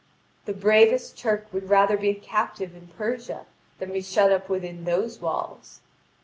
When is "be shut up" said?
3.93-4.49